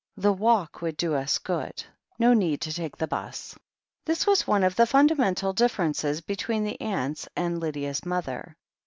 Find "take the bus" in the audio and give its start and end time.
2.73-3.53